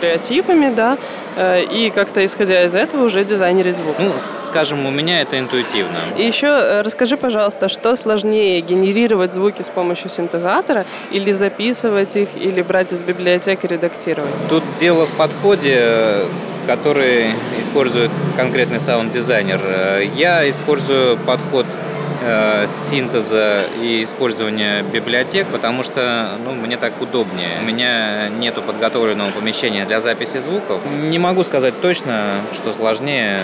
да, 0.71 0.99
э, 1.37 1.63
и 1.65 1.91
как-то 1.91 2.25
исходя 2.25 2.65
из 2.65 2.75
этого 2.75 3.05
уже 3.05 3.25
дизайнерить 3.25 3.79
звук. 3.79 3.97
Ну, 3.99 4.15
скажем, 4.19 4.87
у 4.87 4.91
меня 4.91 5.21
это 5.21 5.39
интуитивно. 5.39 5.99
И 6.17 6.25
еще 6.25 6.47
э, 6.47 6.83
расскажи, 6.83 7.17
пожалуйста, 7.17 7.69
что 7.69 7.97
сложнее, 7.97 8.61
генерировать 8.61 9.33
звуки 9.33 9.63
с 9.63 9.69
помощью 9.69 10.11
синтезатора 10.11 10.85
или 11.11 11.33
записывать 11.33 12.17
их, 12.17 12.29
или 12.37 12.63
брать 12.63 12.93
из 12.93 13.03
библиотеки, 13.03 13.67
редактировать? 13.67 14.31
Тут 14.49 14.65
дело 14.79 15.07
в 15.07 15.13
подходе, 15.13 16.27
который 16.67 17.33
использует 17.61 18.11
конкретный 18.37 18.81
саунд-дизайнер. 18.81 19.61
Я 20.15 20.49
использую 20.51 21.17
подход 21.19 21.67
э, 22.23 22.67
синтеза 22.69 23.63
и 23.81 24.05
использования 24.05 24.83
библиотек, 24.83 25.47
потому 25.49 25.83
что 25.83 26.31
ну, 26.45 26.53
мне 26.53 26.77
так 26.77 27.01
удобнее. 27.01 27.59
У 27.61 27.65
меня 27.65 28.29
нету 28.29 28.63
подготовленного 28.63 29.31
помещения 29.31 29.85
для 29.85 30.01
записи 30.01 30.39
звуков. 30.39 30.81
Не 30.87 31.19
могу 31.19 31.45
сказать 31.45 31.81
точно, 31.81 32.41
что 32.53 32.73
сложнее. 32.73 33.41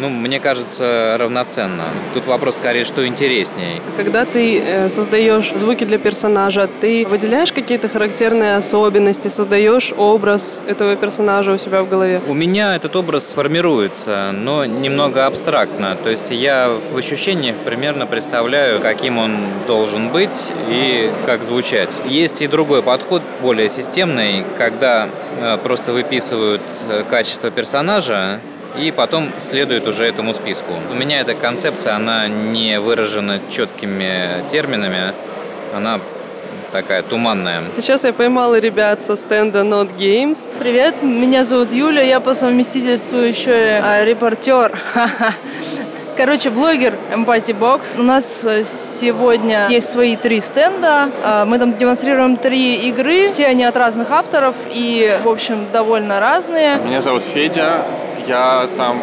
Ну, 0.00 0.08
мне 0.08 0.40
кажется, 0.40 1.16
равноценно. 1.18 1.84
Тут 2.14 2.26
вопрос 2.26 2.56
скорее, 2.56 2.84
что 2.84 3.06
интереснее. 3.06 3.80
Когда 3.96 4.24
ты 4.24 4.60
э, 4.60 4.88
создаешь 4.88 5.52
звуки 5.54 5.84
для 5.84 5.98
персонажа, 5.98 6.68
ты 6.80 7.06
выделяешь 7.06 7.52
какие-то 7.52 7.88
характерные 7.88 8.56
особенности, 8.56 9.28
создаешь 9.28 9.92
образ 9.96 10.60
этого 10.66 10.96
персонажа 10.96 11.52
у 11.52 11.58
себя 11.58 11.82
в 11.82 11.88
голове? 11.88 12.20
У 12.26 12.34
меня 12.34 12.74
этот 12.74 12.96
образ 12.96 13.32
формируется, 13.32 14.32
но 14.32 14.64
немного 14.64 15.26
абстрактно. 15.26 15.96
То 16.02 16.10
есть 16.10 16.30
я 16.30 16.70
в 16.92 16.96
ощущениях 16.96 17.56
примерно 17.64 18.06
представляю, 18.14 18.80
каким 18.80 19.18
он 19.18 19.38
должен 19.66 20.10
быть 20.10 20.46
и 20.68 21.10
как 21.26 21.42
звучать. 21.42 21.90
Есть 22.06 22.42
и 22.42 22.46
другой 22.46 22.80
подход, 22.80 23.22
более 23.42 23.68
системный, 23.68 24.44
когда 24.56 25.08
э, 25.40 25.58
просто 25.60 25.90
выписывают 25.90 26.62
э, 26.88 27.02
качество 27.10 27.50
персонажа, 27.50 28.38
и 28.78 28.92
потом 28.92 29.30
следует 29.42 29.88
уже 29.88 30.04
этому 30.04 30.32
списку. 30.32 30.74
У 30.92 30.94
меня 30.94 31.22
эта 31.22 31.34
концепция, 31.34 31.96
она 31.96 32.28
не 32.28 32.78
выражена 32.78 33.40
четкими 33.50 34.48
терминами, 34.48 35.12
она 35.74 35.98
такая 36.70 37.02
туманная. 37.02 37.62
Сейчас 37.72 38.04
я 38.04 38.12
поймала 38.12 38.60
ребят 38.60 39.02
со 39.02 39.16
стенда 39.16 39.62
Not 39.62 39.96
Games. 39.98 40.48
Привет, 40.60 41.02
меня 41.02 41.42
зовут 41.42 41.72
Юля, 41.72 42.02
я 42.02 42.20
по 42.20 42.34
совместительству 42.34 43.18
еще 43.18 43.50
и 43.50 43.70
а, 43.82 44.04
репортер. 44.04 44.78
Короче, 46.16 46.50
блогер 46.50 46.94
Empathy 47.12 47.58
Box. 47.58 47.98
У 47.98 48.02
нас 48.04 48.44
э, 48.44 48.62
сегодня 48.64 49.66
есть 49.68 49.90
свои 49.90 50.16
три 50.16 50.40
стенда. 50.40 51.10
А, 51.24 51.44
Мы 51.44 51.58
там 51.58 51.76
демонстрируем 51.76 52.36
три 52.36 52.76
игры. 52.88 53.28
Все 53.28 53.46
они 53.46 53.64
от 53.64 53.76
разных 53.76 54.12
авторов 54.12 54.54
и, 54.70 55.18
в 55.24 55.28
общем, 55.28 55.66
довольно 55.72 56.20
разные. 56.20 56.76
Меня 56.76 57.00
зовут 57.00 57.24
Федя. 57.24 57.82
Я 58.28 58.68
там 58.76 59.00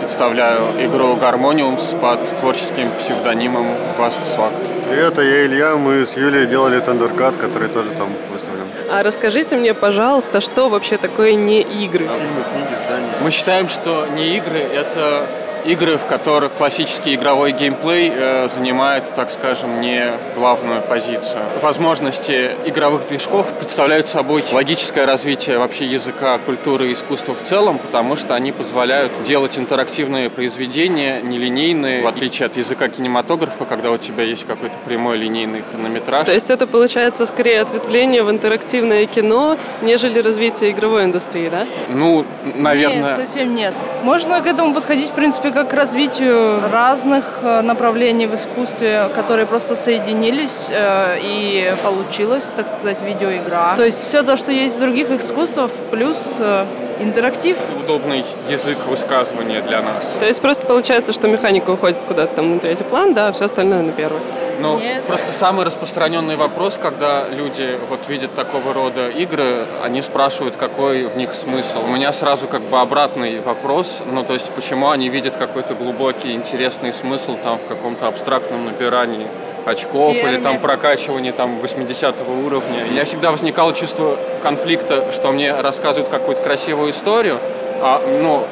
представляю 0.00 0.62
игру 0.80 1.14
Гармониумс 1.14 1.94
под 2.00 2.28
творческим 2.40 2.90
псевдонимом 2.98 3.68
Vast 3.96 4.22
Swag. 4.22 4.52
Привет, 4.90 5.16
а 5.16 5.22
я 5.22 5.46
Илья. 5.46 5.76
Мы 5.76 6.06
с 6.06 6.16
Юлей 6.16 6.46
делали 6.46 6.80
Тендеркат, 6.80 7.36
который 7.36 7.68
тоже 7.68 7.90
там 7.90 8.08
выставлен. 8.32 8.64
А 8.90 9.04
расскажите 9.04 9.54
мне, 9.56 9.74
пожалуйста, 9.74 10.40
что 10.40 10.68
вообще 10.68 10.96
такое 10.96 11.34
не 11.34 11.60
игры? 11.60 12.08
Фильмы, 12.08 12.42
книги, 12.52 12.74
издания. 12.74 13.12
Мы 13.22 13.30
считаем, 13.30 13.68
что 13.68 14.06
не 14.16 14.36
игры— 14.36 14.58
это 14.74 15.26
игры, 15.68 15.98
в 15.98 16.06
которых 16.06 16.52
классический 16.54 17.14
игровой 17.14 17.52
геймплей 17.52 18.10
э, 18.10 18.48
занимает, 18.48 19.04
так 19.14 19.30
скажем, 19.30 19.82
не 19.82 20.12
главную 20.34 20.80
позицию. 20.80 21.42
Возможности 21.60 22.52
игровых 22.64 23.06
движков 23.06 23.52
представляют 23.52 24.08
собой 24.08 24.42
логическое 24.50 25.04
развитие 25.04 25.58
вообще 25.58 25.84
языка, 25.84 26.38
культуры 26.38 26.88
и 26.88 26.92
искусства 26.94 27.34
в 27.34 27.42
целом, 27.42 27.78
потому 27.78 28.16
что 28.16 28.34
они 28.34 28.50
позволяют 28.50 29.12
делать 29.24 29.58
интерактивные 29.58 30.30
произведения, 30.30 31.20
нелинейные, 31.20 32.02
в 32.02 32.06
отличие 32.06 32.46
от 32.46 32.56
языка 32.56 32.88
кинематографа, 32.88 33.66
когда 33.66 33.90
у 33.90 33.98
тебя 33.98 34.24
есть 34.24 34.46
какой-то 34.46 34.78
прямой 34.86 35.18
линейный 35.18 35.62
хронометраж. 35.70 36.26
То 36.26 36.32
есть 36.32 36.48
это 36.48 36.66
получается 36.66 37.26
скорее 37.26 37.60
ответвление 37.60 38.22
в 38.22 38.30
интерактивное 38.30 39.04
кино, 39.04 39.58
нежели 39.82 40.20
развитие 40.20 40.70
игровой 40.70 41.04
индустрии, 41.04 41.50
да? 41.50 41.66
Ну, 41.90 42.24
наверное... 42.54 43.16
Нет, 43.18 43.28
совсем 43.28 43.54
нет. 43.54 43.74
Можно 44.02 44.40
к 44.40 44.46
этому 44.46 44.72
подходить, 44.72 45.10
в 45.10 45.14
принципе, 45.14 45.50
как 45.58 45.70
к 45.70 45.74
развитию 45.74 46.70
разных 46.70 47.24
э, 47.42 47.62
направлений 47.62 48.26
в 48.26 48.34
искусстве, 48.36 49.08
которые 49.12 49.44
просто 49.44 49.74
соединились 49.74 50.68
э, 50.70 51.18
и 51.20 51.74
получилась, 51.82 52.44
так 52.54 52.68
сказать, 52.68 53.02
видеоигра. 53.02 53.74
То 53.76 53.84
есть 53.84 54.04
все 54.04 54.22
то, 54.22 54.36
что 54.36 54.52
есть 54.52 54.76
в 54.76 54.80
других 54.80 55.10
искусствах, 55.10 55.72
плюс 55.90 56.36
э, 56.38 56.64
интерактив. 57.00 57.56
удобный 57.76 58.24
язык 58.48 58.78
высказывания 58.86 59.60
для 59.60 59.82
нас. 59.82 60.16
То 60.20 60.26
есть 60.26 60.40
просто 60.40 60.64
получается, 60.64 61.12
что 61.12 61.26
механика 61.26 61.70
уходит 61.70 62.04
куда-то 62.06 62.36
там 62.36 62.54
на 62.54 62.60
третий 62.60 62.84
план, 62.84 63.12
да, 63.12 63.28
а 63.28 63.32
все 63.32 63.46
остальное 63.46 63.82
на 63.82 63.90
первый. 63.90 64.20
Ну, 64.58 64.78
Нет. 64.78 65.04
просто 65.04 65.32
самый 65.32 65.64
распространенный 65.64 66.36
вопрос, 66.36 66.78
когда 66.80 67.28
люди 67.28 67.78
вот 67.88 68.08
видят 68.08 68.34
такого 68.34 68.72
рода 68.72 69.08
игры, 69.08 69.66
они 69.82 70.02
спрашивают, 70.02 70.56
какой 70.56 71.04
в 71.04 71.16
них 71.16 71.34
смысл. 71.34 71.80
У 71.84 71.88
меня 71.88 72.12
сразу 72.12 72.48
как 72.48 72.62
бы 72.62 72.80
обратный 72.80 73.40
вопрос, 73.40 74.02
ну, 74.04 74.24
то 74.24 74.32
есть, 74.32 74.50
почему 74.50 74.90
они 74.90 75.08
видят 75.08 75.36
какой-то 75.36 75.74
глубокий, 75.74 76.32
интересный 76.32 76.92
смысл 76.92 77.36
там 77.42 77.58
в 77.58 77.66
каком-то 77.66 78.08
абстрактном 78.08 78.64
набирании 78.64 79.26
очков 79.66 80.14
Ферме. 80.14 80.34
или 80.34 80.42
там 80.42 80.58
прокачивание 80.58 81.32
там 81.32 81.58
80 81.60 82.16
уровня. 82.44 82.84
Меня 82.84 83.04
всегда 83.04 83.30
возникало 83.30 83.74
чувство 83.74 84.16
конфликта, 84.42 85.12
что 85.12 85.30
мне 85.30 85.52
рассказывают 85.52 86.08
какую-то 86.08 86.42
красивую 86.42 86.90
историю, 86.90 87.38
а, 87.80 88.02
ну, 88.22 88.46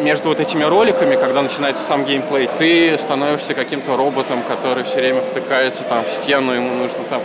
между 0.00 0.28
вот 0.28 0.40
этими 0.40 0.64
роликами, 0.64 1.16
когда 1.16 1.42
начинается 1.42 1.82
сам 1.82 2.04
геймплей, 2.04 2.48
ты 2.58 2.96
становишься 2.98 3.54
каким-то 3.54 3.96
роботом, 3.96 4.42
который 4.42 4.84
все 4.84 4.96
время 4.96 5.20
втыкается 5.20 5.84
там 5.84 6.04
в 6.04 6.08
стену, 6.08 6.52
ему 6.52 6.74
нужно 6.74 7.04
там 7.08 7.22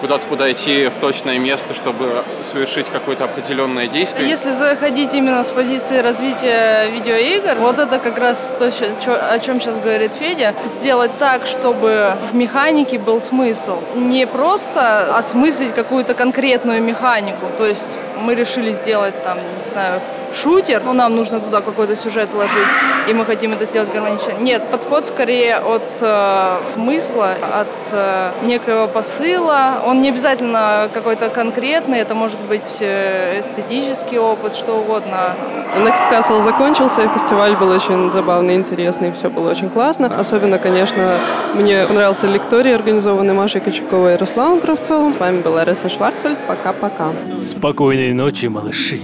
куда-то 0.00 0.28
подойти 0.28 0.86
в 0.86 0.98
точное 0.98 1.40
место, 1.40 1.74
чтобы 1.74 2.22
совершить 2.44 2.88
какое-то 2.88 3.24
определенное 3.24 3.88
действие. 3.88 4.28
Если 4.28 4.52
заходить 4.52 5.12
именно 5.12 5.42
с 5.42 5.48
позиции 5.48 5.98
развития 5.98 6.88
видеоигр, 6.90 7.56
вот 7.58 7.80
это 7.80 7.98
как 7.98 8.16
раз 8.16 8.54
то, 8.58 8.66
о 8.66 9.38
чем 9.40 9.60
сейчас 9.60 9.76
говорит 9.76 10.12
Федя, 10.14 10.54
сделать 10.66 11.10
так, 11.18 11.46
чтобы 11.46 12.12
в 12.30 12.34
механике 12.36 12.98
был 12.98 13.20
смысл. 13.20 13.80
Не 13.96 14.26
просто 14.26 15.16
осмыслить 15.16 15.74
какую-то 15.74 16.14
конкретную 16.14 16.80
механику, 16.80 17.46
то 17.56 17.66
есть 17.66 17.96
мы 18.16 18.36
решили 18.36 18.72
сделать 18.72 19.20
там, 19.24 19.38
не 19.38 19.68
знаю, 19.68 20.00
шутер, 20.34 20.82
но 20.84 20.92
нам 20.92 21.16
нужно 21.16 21.40
туда 21.40 21.60
какой-то 21.60 21.96
сюжет 21.96 22.32
вложить, 22.32 22.68
и 23.08 23.14
мы 23.14 23.24
хотим 23.24 23.52
это 23.52 23.64
сделать 23.64 23.92
гармонично. 23.92 24.32
Нет, 24.40 24.62
подход 24.70 25.06
скорее 25.06 25.56
от 25.56 25.82
э, 26.00 26.56
смысла, 26.64 27.34
от 27.52 27.92
э, 27.92 28.30
некого 28.42 28.86
посыла. 28.86 29.82
Он 29.84 30.00
не 30.00 30.10
обязательно 30.10 30.90
какой-то 30.92 31.28
конкретный, 31.28 31.98
это 31.98 32.14
может 32.14 32.40
быть 32.40 32.78
э, 32.80 33.40
эстетический 33.40 34.18
опыт, 34.18 34.54
что 34.54 34.78
угодно. 34.78 35.34
Next 35.76 36.10
Castle 36.10 36.40
закончился, 36.42 37.08
фестиваль 37.08 37.56
был 37.56 37.70
очень 37.70 38.10
забавный, 38.10 38.54
интересный, 38.54 39.12
все 39.12 39.28
было 39.30 39.50
очень 39.50 39.70
классно. 39.70 40.10
Особенно, 40.18 40.58
конечно, 40.58 41.18
мне 41.54 41.86
понравился 41.86 42.26
лекторий, 42.26 42.74
организованный 42.74 43.34
Машей 43.34 43.60
Кочаковой 43.60 44.14
и 44.14 44.16
Русланом 44.16 44.60
Кравцовым. 44.60 45.12
С 45.12 45.16
вами 45.16 45.40
была 45.40 45.64
Раиса 45.64 45.88
Шварцвальд. 45.88 46.38
Пока-пока. 46.46 47.12
Спокойной 47.38 48.12
ночи, 48.12 48.46
малыши. 48.46 49.02